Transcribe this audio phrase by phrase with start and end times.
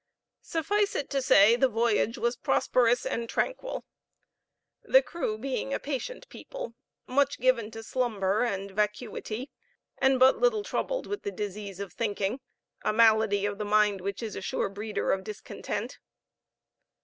[0.41, 3.85] Suffice it to say, the voyage was prosperous and tranquil
[4.81, 6.73] the crew, being a patient people,
[7.05, 9.51] much given to slumber and vacuity,
[9.99, 12.39] and but little troubled with the disease of thinking
[12.81, 15.99] a malady of the mind, which is the sure breeder of discontent.